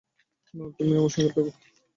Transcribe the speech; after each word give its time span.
না, 0.53 0.63
তুমি 0.77 0.93
আমার 0.97 1.11
সঙ্গে 1.11 1.31
থাকো। 1.31 1.51